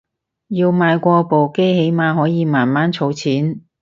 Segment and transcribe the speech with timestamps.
[0.47, 3.61] 要買過部機起碼可以慢慢儲錢